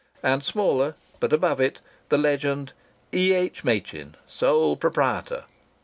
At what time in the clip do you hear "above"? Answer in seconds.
1.31-1.61